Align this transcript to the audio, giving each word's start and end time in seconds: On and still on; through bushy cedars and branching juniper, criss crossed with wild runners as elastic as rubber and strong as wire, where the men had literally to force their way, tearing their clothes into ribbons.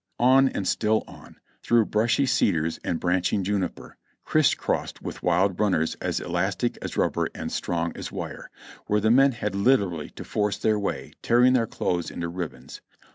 On 0.19 0.49
and 0.49 0.67
still 0.67 1.03
on; 1.07 1.35
through 1.61 1.85
bushy 1.85 2.25
cedars 2.25 2.79
and 2.83 2.99
branching 2.99 3.43
juniper, 3.43 3.97
criss 4.25 4.55
crossed 4.55 4.99
with 5.03 5.21
wild 5.21 5.59
runners 5.59 5.93
as 6.01 6.19
elastic 6.19 6.75
as 6.81 6.97
rubber 6.97 7.29
and 7.35 7.51
strong 7.51 7.95
as 7.95 8.11
wire, 8.11 8.49
where 8.87 8.99
the 8.99 9.11
men 9.11 9.33
had 9.33 9.53
literally 9.53 10.09
to 10.09 10.23
force 10.23 10.57
their 10.57 10.79
way, 10.79 11.13
tearing 11.21 11.53
their 11.53 11.67
clothes 11.67 12.09
into 12.09 12.29
ribbons. 12.29 12.81